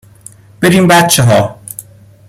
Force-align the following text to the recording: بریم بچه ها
بریم 0.61 0.87
بچه 0.87 1.23
ها 1.23 1.59